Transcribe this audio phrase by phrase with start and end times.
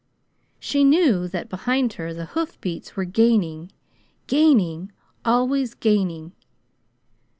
[0.59, 3.71] She knew that behind her the hoof beats were gaining,
[4.25, 4.91] gaining,
[5.23, 6.31] always gaining.